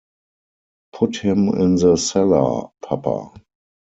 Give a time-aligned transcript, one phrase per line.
[0.93, 3.33] Put him in the cellar, papa.